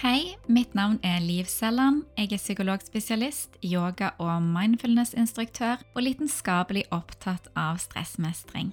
[0.00, 2.06] Hei, mitt navn er Liv Selland.
[2.16, 8.70] Jeg er psykologspesialist, yoga- og mindfulness-instruktør og lidenskapelig opptatt av stressmestring.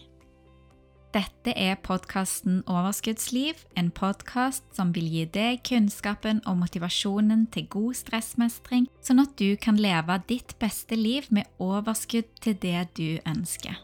[1.11, 7.99] Dette er podkasten Overskuddsliv, en podkast som vil gi deg kunnskapen og motivasjonen til god
[7.99, 13.75] stressmestring, sånn at du kan leve ditt beste liv med overskudd til det du ønsker.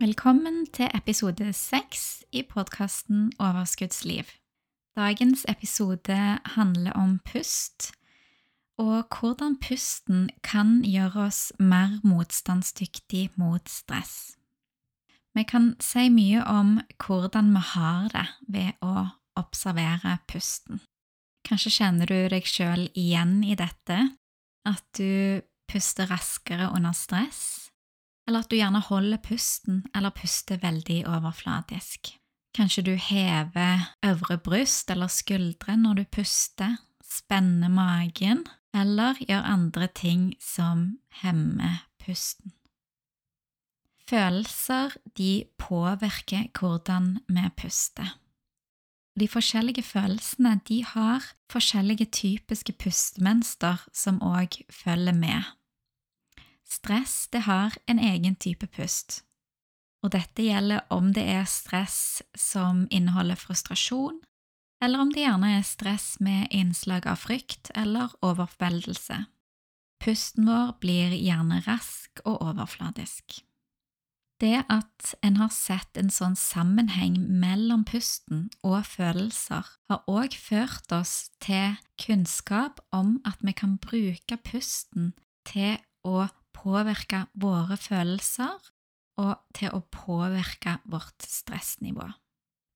[0.00, 4.30] Velkommen til episode seks i podkasten Overskuddsliv.
[4.96, 7.90] Dagens episode handler om pust,
[8.78, 14.38] og hvordan pusten kan gjøre oss mer motstandsdyktig mot stress.
[15.36, 19.04] Vi kan si mye om hvordan vi har det ved å
[19.36, 20.80] observere pusten.
[21.44, 24.00] Kanskje kjenner du deg sjøl igjen i dette,
[24.64, 27.69] at du puster raskere under stress
[28.30, 32.12] eller at du gjerne holder pusten eller puster veldig overfladisk.
[32.54, 39.88] Kanskje du hever øvre bryst eller skuldre når du puster, spenner magen, eller gjør andre
[39.98, 42.54] ting som hemmer pusten.
[44.06, 48.14] Følelser de påvirker hvordan vi puster.
[49.18, 55.42] De forskjellige følelsene de har forskjellige typiske pustemønster som òg følger med.
[56.70, 59.24] Stress det har en egen type pust,
[60.04, 64.20] og dette gjelder om det er stress som inneholder frustrasjon,
[64.80, 69.26] eller om det gjerne er stress med innslag av frykt eller overveldelse.
[70.00, 73.42] Pusten vår blir gjerne rask og overfladisk.
[74.40, 80.94] Det at en har sett en sånn sammenheng mellom pusten og følelser, har òg ført
[80.96, 85.12] oss til kunnskap om at vi kan bruke pusten
[85.44, 85.76] til
[86.08, 88.70] å påvirke våre følelser
[89.20, 92.06] og til å påvirke vårt stressnivå.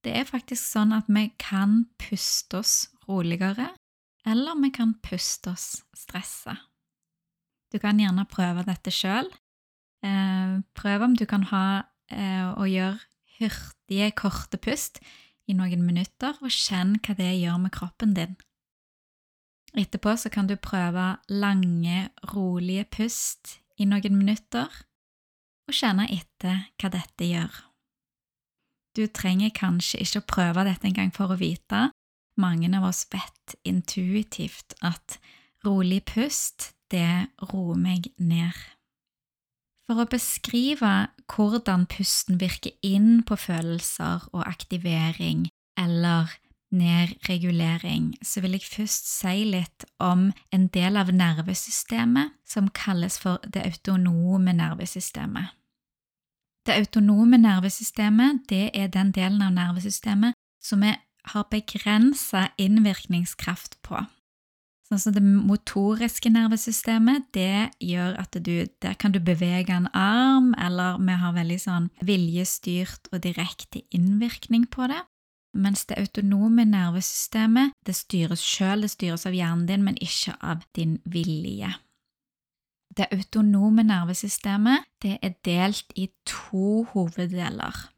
[0.05, 2.75] Det er faktisk sånn at vi kan puste oss
[3.07, 3.71] roligere,
[4.25, 6.59] eller vi kan puste oss stressa.
[7.73, 9.27] Du kan gjerne prøve dette sjøl.
[10.05, 11.65] Eh, prøv om du kan ha
[12.05, 12.99] å og gjøre
[13.39, 14.99] hurtige, korte pust
[15.49, 18.35] i noen minutter, og kjenn hva det gjør med kroppen din.
[19.75, 24.69] Etterpå så kan du prøve lange, rolige pust i noen minutter
[25.65, 27.55] og kjenne etter hva dette gjør.
[28.95, 31.89] Du trenger kanskje ikke å prøve dette engang for å vite.
[32.39, 35.17] Mange av oss vet intuitivt at
[35.65, 38.55] rolig pust, det roer meg ned.
[39.85, 45.47] For å beskrive hvordan pusten virker inn på følelser og aktivering
[45.77, 46.31] eller
[46.75, 53.43] nedregulering, så vil jeg først si litt om en del av nervesystemet som kalles for
[53.47, 55.53] det autonome nervesystemet.
[56.65, 60.95] Det autonome nervesystemet det er den delen av nervesystemet som vi
[61.33, 64.01] har begrensa innvirkningskraft på.
[64.85, 70.53] Sånn som Det motoriske nervesystemet det gjør at du, der kan du bevege en arm,
[70.61, 75.01] eller vi har veldig sånn viljestyrt og direkte innvirkning på det
[75.55, 80.63] mens det autonome nervesystemet det styres sjøl, det styres av hjernen din, men ikke av
[80.75, 81.71] din vilje.
[82.95, 87.89] Det autonome nervesystemet det er delt i to hoveddeler.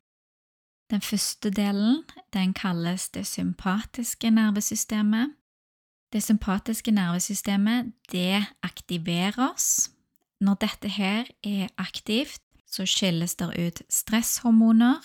[0.89, 2.03] Den første delen
[2.33, 5.35] den kalles det sympatiske nervesystemet.
[6.13, 9.89] Det sympatiske nervesystemet det aktiverer oss.
[10.39, 15.01] Når dette her er aktivt, så skilles det ut stresshormoner,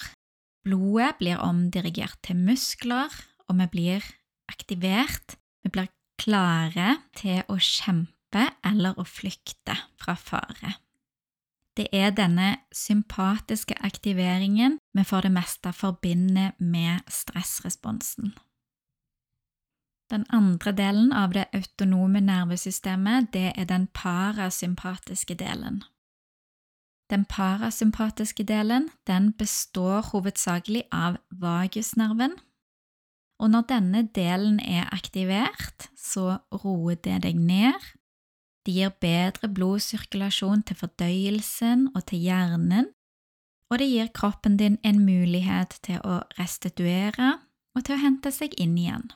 [0.63, 3.11] Blodet blir omdirigert til muskler,
[3.49, 4.07] og vi blir
[4.51, 5.37] aktivert.
[5.65, 5.91] Vi blir
[6.23, 10.77] klare til å kjempe eller å flykte fra fare.
[11.77, 18.35] Det er denne sympatiske aktiveringen vi for det meste forbinder med stressresponsen.
[20.13, 25.81] Den andre delen av det autonome nervesystemet det er den parasympatiske delen.
[27.13, 32.39] Den parasympatiske delen den består hovedsakelig av vagusnerven,
[33.43, 37.77] og når denne delen er aktivert, så roer det deg ned.
[38.65, 42.89] Det gir bedre blodsirkulasjon til fordøyelsen og til hjernen,
[43.69, 47.35] og det gir kroppen din en mulighet til å restituere
[47.77, 49.11] og til å hente seg inn igjen.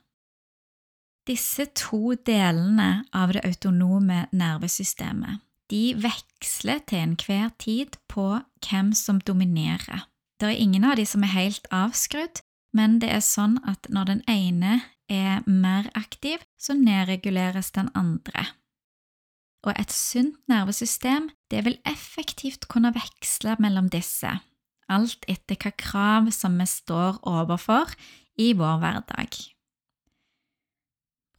[1.27, 9.21] Disse to delene av det autonome nervesystemet de veksler til enhver tid på hvem som
[9.21, 10.07] dominerer.
[10.41, 12.43] Det er ingen av de som er helt avskrudd,
[12.77, 18.47] men det er sånn at når den ene er mer aktiv, så nedreguleres den andre.
[19.67, 24.31] og et sunt nervesystem det vil effektivt kunne veksle mellom disse,
[24.87, 27.91] alt etter hva krav som vi står overfor
[28.39, 29.39] i vår hverdag.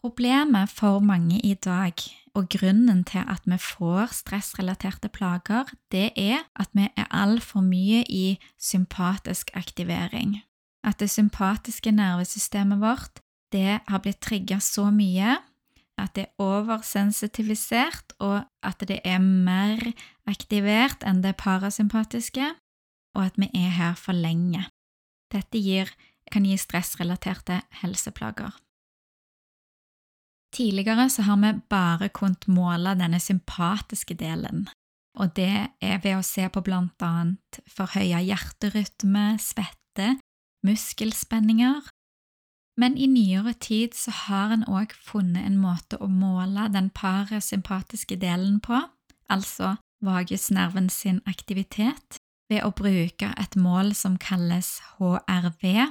[0.04, 1.96] Problemet for mange i dag,
[2.38, 8.04] og grunnen til at vi får stressrelaterte plager, det er at vi er altfor mye
[8.10, 10.38] i sympatisk aktivering.
[10.86, 15.38] At det sympatiske nervesystemet vårt det har blitt trigga så mye
[15.98, 19.82] at det er oversensitivisert, og at det er mer
[20.30, 22.52] aktivert enn det parasympatiske,
[23.18, 24.68] og at vi er her for lenge.
[25.34, 25.90] Dette gir,
[26.32, 28.54] kan gi stressrelaterte helseplager.
[30.58, 34.66] Tidligere så har vi bare kunnet måle denne sympatiske delen,
[35.18, 40.16] og det er ved å se på blant annet forhøya hjerterytme, svette,
[40.66, 41.86] muskelspenninger
[42.78, 48.16] men i nyere tid så har en òg funnet en måte å måle den parasympatiske
[48.22, 48.82] delen på,
[49.34, 49.76] altså
[50.06, 55.88] vagusnerven sin aktivitet, ved å bruke et mål som kalles HRV,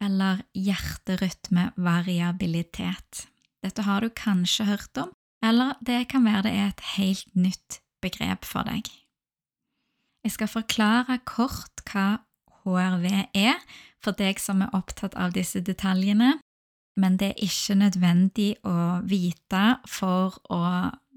[0.00, 3.26] eller hjerterytmevariabilitet.
[3.64, 5.12] Dette har du kanskje hørt om,
[5.44, 8.86] eller det kan være det er et helt nytt begrep for deg.
[10.26, 12.20] Jeg skal forklare kort hva
[12.64, 13.58] HRV er,
[14.02, 16.36] for deg som er opptatt av disse detaljene,
[16.98, 20.62] men det er ikke nødvendig å vite for å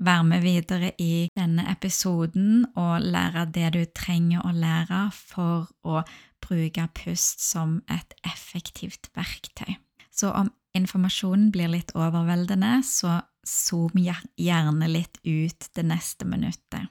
[0.02, 6.04] være med videre i denne episoden og lære det du trenger å lære for å
[6.42, 9.78] bruke pust som et effektivt verktøy.
[10.14, 16.90] Så om informasjonen blir litt overveldende, så zoom gjerne litt ut det neste minuttet.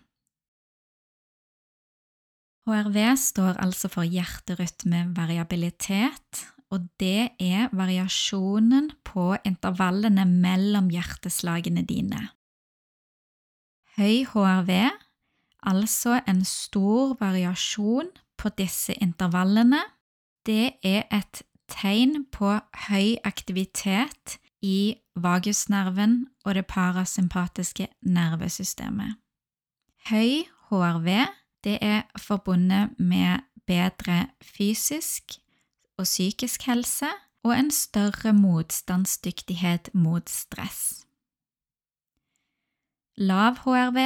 [2.69, 12.29] HRV står altså for hjerterytmevariabilitet, og det er variasjonen på intervallene mellom hjerteslagene dine.
[13.99, 14.71] Høy HRV,
[15.67, 19.83] altså en stor variasjon på disse intervallene,
[20.47, 22.59] det er et tegn på
[22.89, 29.17] høy aktivitet i vagusnerven og det parasympatiske nervesystemet.
[30.11, 31.09] Høy HRV
[31.71, 35.37] er forbundet med bedre fysisk
[35.99, 37.11] og psykisk helse
[37.45, 41.05] og en større motstandsdyktighet mot stress.
[43.21, 43.99] Lav HRV,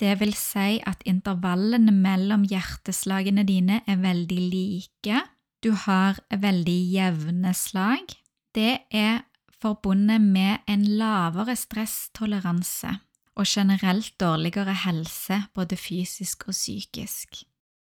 [0.00, 5.20] det vil si at intervallene mellom hjerteslagene dine er veldig like,
[5.62, 8.10] du har veldig jevne slag.
[8.54, 9.22] Det er
[9.62, 12.96] forbundet med en lavere stresstoleranse
[13.38, 17.44] og generelt dårligere helse, både fysisk og psykisk.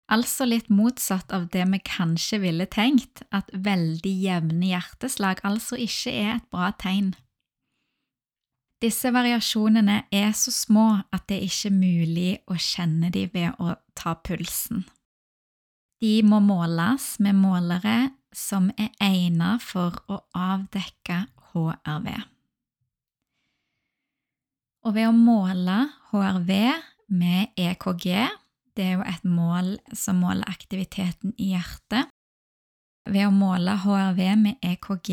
[0.08, 6.14] Altså litt motsatt av det vi kanskje ville tenkt, at veldig jevne hjerteslag altså ikke
[6.14, 7.12] er et bra tegn.
[8.82, 13.78] Disse variasjonene er så små at det er ikke mulig å kjenne dem ved å
[13.98, 14.84] ta pulsen.
[16.02, 17.98] De må måles med målere
[18.36, 21.22] som er egnet for å avdekke
[21.52, 22.10] HRV.
[24.86, 25.78] Og ved å måle
[26.10, 26.52] HRV
[27.16, 28.10] med EKG,
[28.76, 32.12] det er jo et mål som måler aktiviteten i hjertet
[33.06, 35.12] Ved å måle HRV med EKG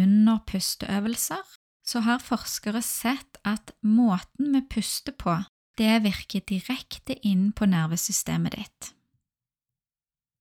[0.00, 1.42] under pusteøvelser,
[1.84, 5.36] så har forskere sett at måten vi puster på,
[5.76, 8.94] det virker direkte inn på nervesystemet ditt.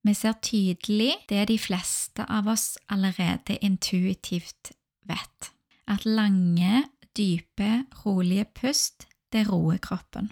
[0.03, 4.73] Vi ser tydelig det de fleste av oss allerede intuitivt
[5.07, 5.51] vet,
[5.87, 6.83] at lange
[7.15, 10.31] dype, rolige pust, det roer kroppen.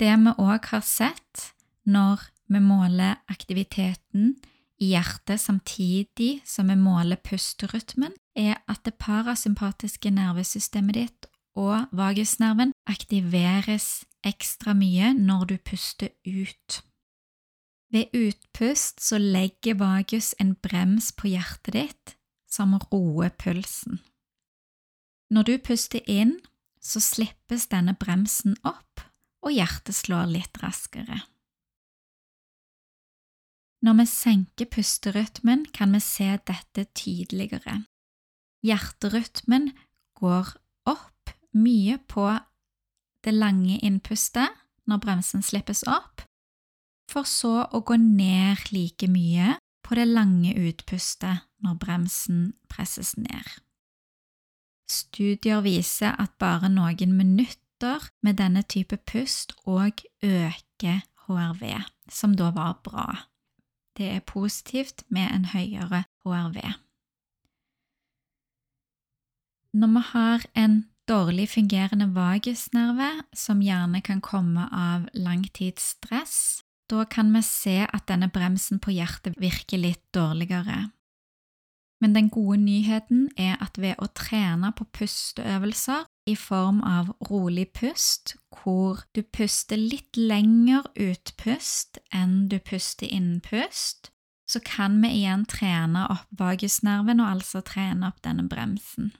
[0.00, 1.52] Det vi òg har sett
[1.84, 4.32] når vi måler aktiviteten
[4.82, 12.72] i hjertet samtidig som vi måler pusterytmen, er at det parasympatiske nervesystemet ditt og vagusnerven
[12.88, 16.80] aktiveres ekstra mye når du puster ut.
[17.92, 22.14] Ved utpust så legger vagus en brems på hjertet ditt
[22.48, 24.00] som roer pulsen.
[25.32, 26.38] Når du puster inn,
[26.80, 29.04] så slippes denne bremsen opp,
[29.44, 31.22] og hjertet slår litt raskere.
[33.82, 37.82] Når vi senker pusterytmen, kan vi se dette tydeligere.
[38.62, 39.72] Hjerterytmen
[40.18, 40.52] går
[40.88, 42.28] opp mye på
[43.26, 46.22] det lange innpustet når bremsen slippes opp,
[47.12, 53.48] for så å gå ned like mye på det lange utpustet når bremsen presses ned.
[54.90, 61.64] Studier viser at bare noen minutter med denne type pust òg øker HRV,
[62.08, 63.06] som da var bra.
[63.96, 66.58] Det er positivt med en høyere HRV.
[69.72, 76.62] Når vi har en dårlig fungerende vagusnerve, som gjerne kan komme av langtidsstress.
[76.92, 80.90] Da kan vi se at denne bremsen på hjertet virker litt dårligere.
[82.02, 87.68] Men den gode nyheten er at ved å trene på pusteøvelser i form av rolig
[87.78, 94.10] pust, hvor du puster litt lenger utpust enn du puster innpust,
[94.50, 99.14] så kan vi igjen trene opp vagusnerven og altså trene opp denne bremsen.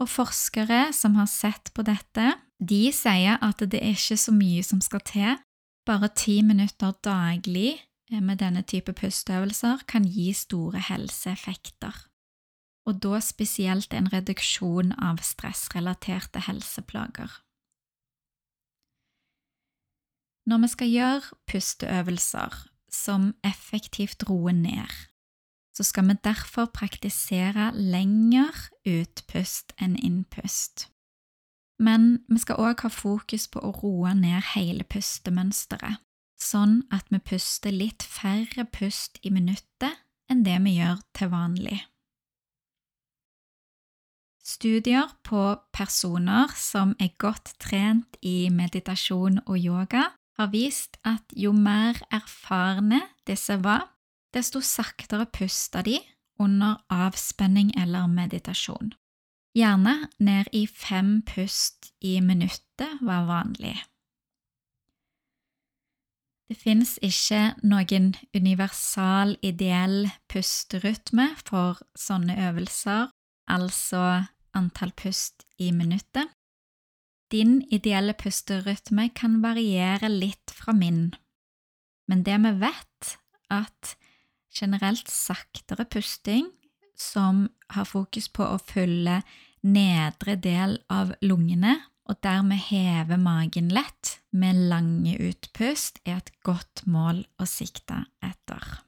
[0.00, 4.62] Og forskere som har sett på dette, de sier at det er ikke så mye
[4.64, 5.36] som skal til.
[5.90, 7.80] Bare ti minutter daglig
[8.22, 11.96] med denne type pusteøvelser kan gi store helseeffekter,
[12.86, 17.32] og da spesielt en reduksjon av stressrelaterte helseplager.
[20.46, 22.60] Når vi skal gjøre pusteøvelser
[22.94, 24.94] som effektivt roer ned,
[25.74, 28.46] så skal vi derfor praktisere lengre
[28.86, 30.86] utpust enn innpust.
[31.80, 36.02] Men vi skal òg ha fokus på å roe ned hele pustemønsteret,
[36.40, 41.78] sånn at vi puster litt færre pust i minuttet enn det vi gjør til vanlig.
[44.50, 50.08] Studier på personer som er godt trent i meditasjon og yoga,
[50.40, 53.86] har vist at jo mer erfarne disse var,
[54.34, 55.98] desto saktere pusta de
[56.40, 58.94] under avspenning eller meditasjon.
[59.60, 63.74] Gjerne ned i fem pust i minuttet var vanlig.
[66.48, 73.10] Det fins ikke noen universal, ideell pusterytme for sånne øvelser,
[73.52, 74.04] altså
[74.56, 76.32] antall pust i minuttet.
[77.30, 81.10] Din ideelle pusterytme kan variere litt fra min,
[82.08, 83.12] men det vi vet,
[83.50, 83.94] at
[84.56, 86.48] generelt saktere pusting
[86.98, 87.44] som
[87.76, 89.20] har fokus på å fylle
[89.62, 91.78] nedre del av lungene,
[92.10, 98.80] og dermed heve magen lett med lange utpust, er et godt mål å sikte etter.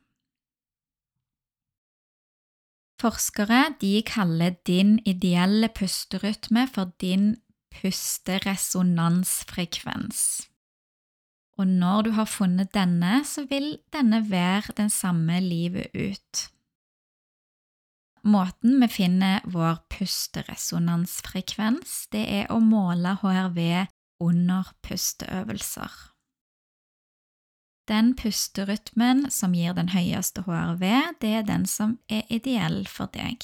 [3.02, 7.37] Forskere de kaller din ideelle pusterytme for din
[7.75, 10.49] pusteresonansfrekvens.
[11.59, 16.50] Og når du har funnet denne, så vil denne være den samme livet ut.
[18.23, 23.87] Måten vi finner vår pusteresonansfrekvens, det er å måle HRV
[24.23, 25.91] under pusteøvelser.
[27.91, 30.85] Den pusterytmen som gir den høyeste HRV,
[31.19, 33.43] det er den som er ideell for deg.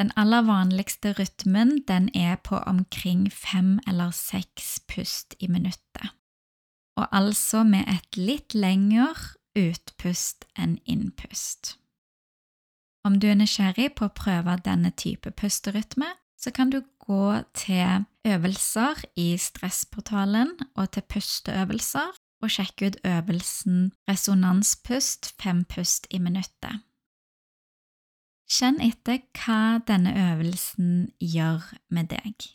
[0.00, 6.16] Den aller vanligste rytmen den er på omkring fem eller seks pust i minuttet,
[6.96, 9.12] og altså med et litt lengre
[9.58, 11.79] utpust enn innpust.
[13.04, 18.04] Om du er nysgjerrig på å prøve denne type pusterytme, så kan du gå til
[18.28, 26.84] øvelser i Stressportalen og til pusteøvelser og sjekke ut øvelsen resonanspust fem pust i minuttet.
[28.50, 32.48] Kjenn etter hva denne øvelsen gjør med deg.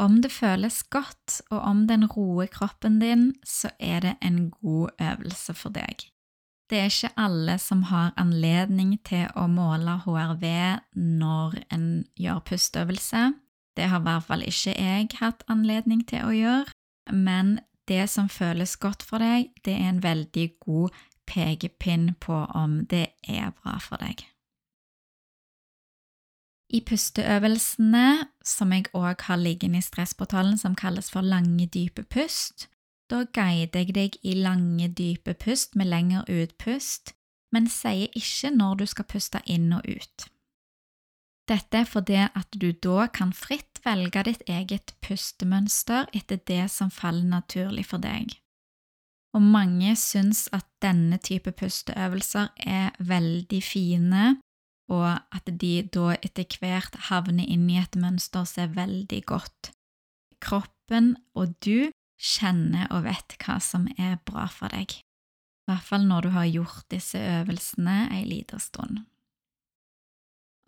[0.00, 4.96] Om det føles godt, og om den roer kroppen din, så er det en god
[5.00, 6.06] øvelse for deg.
[6.70, 10.44] Det er ikke alle som har anledning til å måle HRV
[10.94, 13.24] når en gjør pusteøvelse.
[13.76, 16.70] Det har i hvert fall ikke jeg hatt anledning til å gjøre,
[17.10, 17.58] men
[17.90, 20.94] det som føles godt for deg, det er en veldig god
[21.26, 24.22] pekepinn på om det er bra for deg.
[26.70, 32.68] I pusteøvelsene, som jeg òg har liggende i stressportalen, som kalles for lange, dype pust,
[33.10, 37.14] da guider jeg deg i lange, dype pust med lengre utpust,
[37.52, 40.28] men sier ikke når du skal puste inn og ut.
[41.50, 46.92] Dette er fordi at du da kan fritt velge ditt eget pustemønster etter det som
[46.94, 48.36] faller naturlig for deg.
[49.34, 54.24] Og mange syns at denne type pusteøvelser er veldig fine
[54.90, 59.70] og at de da etter hvert havner inn i et mønster som er veldig godt.
[60.42, 61.90] Kroppen og du
[62.20, 66.50] kjenner og vet hva som er bra for deg, i hvert fall når du har
[66.50, 69.06] gjort disse øvelsene ei lita stund.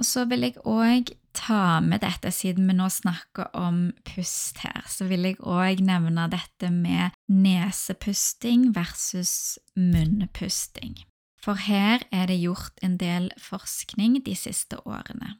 [0.00, 4.82] Og så vil jeg òg ta med dette, siden vi nå snakker om pust her,
[4.90, 10.99] så vil jeg òg nevne dette med nesepusting versus munnpusting
[11.42, 15.37] for her er det gjort en del forskning de siste årene.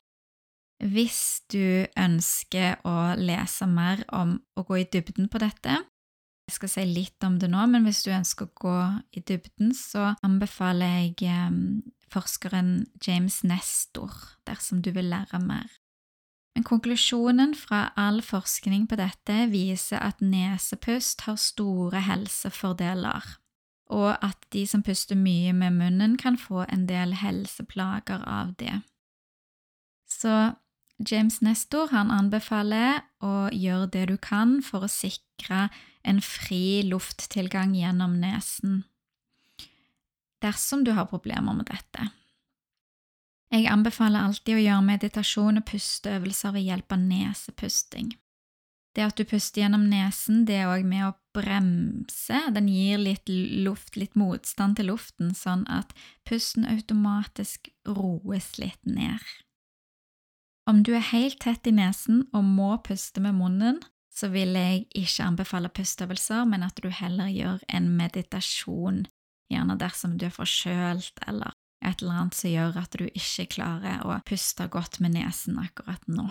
[0.83, 5.78] Hvis du ønsker å lese mer om å gå i dybden på dette,
[6.49, 8.79] jeg skal si litt om det nå, men hvis du ønsker å gå
[9.15, 11.83] i dybden, så anbefaler jeg ehm,
[12.13, 14.13] forskeren James Nestor
[14.49, 15.71] dersom du vil lære mer.
[16.53, 23.39] Men konklusjonen fra all forskning på dette viser at nesepust har store helsefordeler,
[23.93, 28.83] og at de som puster mye med munnen, kan få en del helseplager av det.
[30.11, 30.53] Så
[31.11, 35.71] James Nestor han anbefaler å gjøre det du kan for å sikre
[36.02, 38.82] en fri lufttilgang gjennom nesen,
[40.42, 42.09] dersom du har problemer med dette.
[43.52, 48.14] Jeg anbefaler alltid å gjøre meditasjon og pusteøvelser ved hjelp av nesepusting.
[48.97, 52.40] Det at du puster gjennom nesen, det er òg med å bremse.
[52.52, 55.94] Den gir litt luft, litt motstand til luften, sånn at
[56.28, 59.21] pusten automatisk roes litt ned.
[60.68, 63.80] Om du er helt tett i nesen og må puste med munnen,
[64.12, 69.07] så vil jeg ikke anbefale pusteøvelser, men at du heller gjør en meditasjon,
[69.52, 74.04] gjerne dersom du er forkjølt eller et eller annet som gjør at du ikke klarer
[74.07, 76.28] å puste godt med nesen akkurat nå.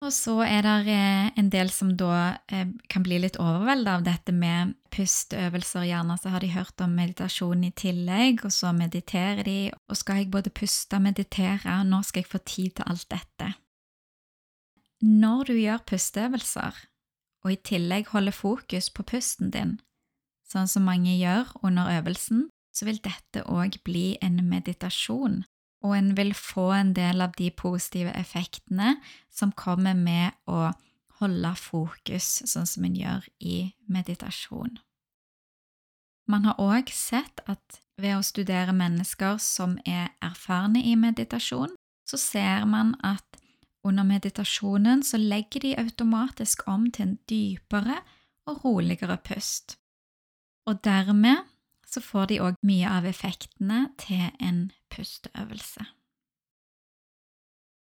[0.00, 4.04] Og så er det eh, en del som da eh, kan bli litt overveldet av
[4.06, 5.84] dette med pusteøvelser.
[5.90, 9.58] Gjerne så har de hørt om meditasjon i tillegg, og så mediterer de.
[9.92, 13.10] Og skal jeg både puste og meditere, og når skal jeg få tid til alt
[13.12, 13.50] dette?
[15.00, 16.76] Når du gjør pusteøvelser,
[17.44, 19.78] og i tillegg holder fokus på pusten din,
[20.44, 25.40] sånn som mange gjør under øvelsen, så vil dette òg bli en meditasjon,
[25.80, 28.98] og en vil få en del av de positive effektene
[29.32, 30.68] som kommer med å
[31.20, 34.78] holde fokus, sånn som en gjør i meditasjon.
[36.28, 41.72] Man har òg sett at ved å studere mennesker som er erfarne i meditasjon,
[42.08, 43.39] så ser man at
[43.84, 48.00] under meditasjonen så legger de automatisk om til en dypere
[48.48, 49.78] og roligere pust.
[50.68, 51.46] Og dermed
[51.86, 55.86] så får de òg mye av effektene til en pusteøvelse.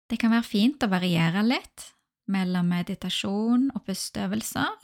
[0.10, 1.88] Det kan være fint å variere litt
[2.30, 4.76] mellom meditasjon og pusteøvelser.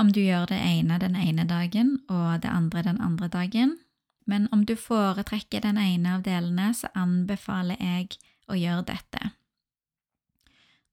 [0.00, 3.76] Om du gjør det ene den ene dagen og det andre den andre dagen.
[4.24, 8.16] Men om du foretrekker den ene av delene, så anbefaler jeg
[8.48, 9.32] å gjøre dette.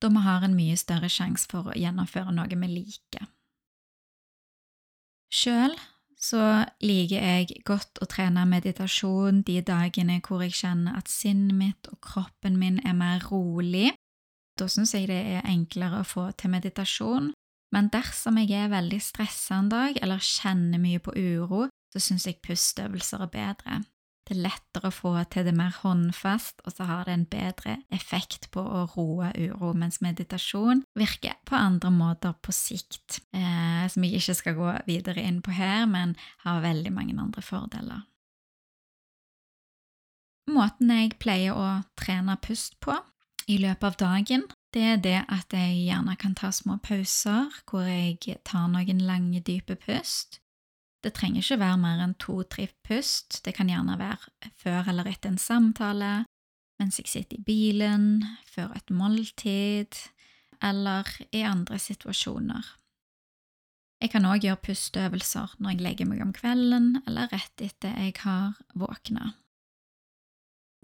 [0.02, 3.30] Da vi har en mye større sjanse for å gjennomføre noe vi liker.
[5.34, 5.74] Sjøl
[6.18, 6.42] så
[6.82, 12.00] liker jeg godt å trene meditasjon de dagene hvor jeg kjenner at sinnet mitt og
[12.02, 13.92] kroppen min er mer rolig.
[14.58, 17.34] Da syns jeg det er enklere å få til meditasjon.
[17.76, 22.26] Men dersom jeg er veldig stressa en dag eller kjenner mye på uro, så syns
[22.26, 23.80] jeg pusteøvelser er bedre.
[24.28, 27.78] Det er lettere å få til det mer håndfast, og så har det en bedre
[27.96, 34.04] effekt på å roe uro, mens meditasjon virker på andre måter på sikt, eh, som
[34.04, 38.04] jeg ikke skal gå videre inn på her, men har veldig mange andre fordeler.
[40.52, 42.98] Måten jeg pleier å trene pust på
[43.48, 44.44] i løpet av dagen,
[44.76, 49.40] det er det at jeg gjerne kan ta små pauser hvor jeg tar noen lange,
[49.40, 50.42] dype pust.
[51.04, 55.32] Det trenger ikke være mer enn to-tre pust, det kan gjerne være før eller etter
[55.32, 56.26] en samtale,
[56.82, 59.98] mens jeg sitter i bilen, før et måltid,
[60.64, 62.66] eller i andre situasjoner.
[64.02, 68.14] Jeg kan òg gjøre pusteøvelser når jeg legger meg om kvelden eller rett etter jeg
[68.22, 69.32] har våkna.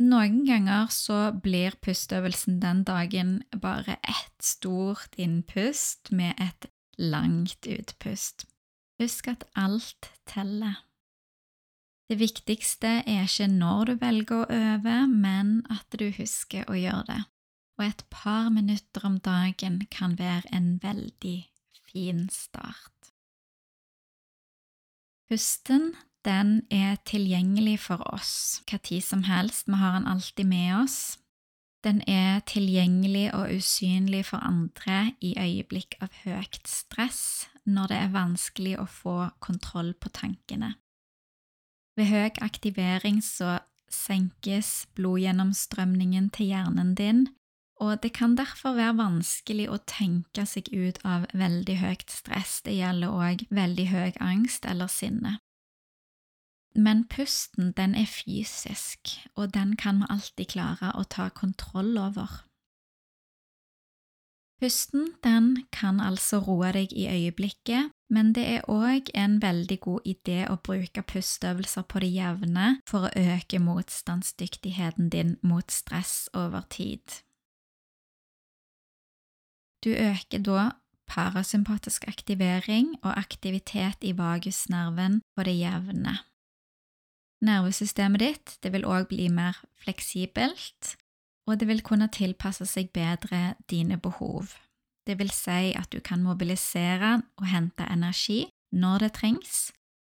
[0.01, 6.65] Noen ganger så blir pusteøvelsen den dagen bare ett stort innpust med et
[6.97, 8.47] langt utpust.
[9.01, 10.83] Husk at alt teller.
[12.09, 17.05] Det viktigste er ikke når du velger å øve, men at du husker å gjøre
[17.09, 17.21] det.
[17.79, 21.39] Og et par minutter om dagen kan være en veldig
[21.89, 23.13] fin start.
[25.31, 30.75] Pusten den er tilgjengelig for oss hva tid som helst, vi har den alltid med
[30.83, 31.17] oss.
[31.83, 38.15] Den er tilgjengelig og usynlig for andre i øyeblikk av høyt stress, når det er
[38.15, 40.73] vanskelig å få kontroll på tankene.
[41.99, 43.59] Ved høy aktivering så
[43.91, 47.27] senkes blodgjennomstrømningen til hjernen din,
[47.83, 52.61] og det kan derfor være vanskelig å tenke seg ut av veldig høyt stress.
[52.63, 55.37] Det gjelder òg veldig høy angst eller sinne.
[56.75, 62.41] Men pusten, den er fysisk, og den kan vi alltid klare å ta kontroll over.
[64.63, 70.07] Pusten, den kan altså roe deg i øyeblikket, men det er òg en veldig god
[70.07, 76.63] idé å bruke pusteøvelser på det jevne for å øke motstandsdyktigheten din mot stress over
[76.69, 77.03] tid.
[79.83, 80.69] Du øker da
[81.11, 86.21] parasympatisk aktivering og aktivitet i vagusnerven på det jevne.
[87.43, 90.95] Nervesystemet ditt det vil òg bli mer fleksibelt,
[91.47, 94.55] og det vil kunne tilpasse seg bedre dine behov.
[95.03, 99.73] Det vil si at du kan mobilisere og hente energi når det trengs,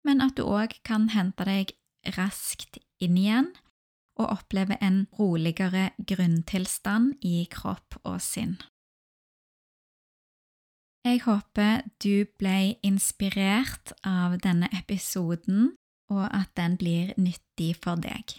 [0.05, 1.73] men at du òg kan hente deg
[2.19, 3.49] raskt inn igjen
[4.21, 8.59] og oppleve en roligere grunntilstand i kropp og sinn.
[11.05, 15.75] Jeg håper du ble inspirert av denne episoden,
[16.13, 18.35] og at den blir nyttig for deg.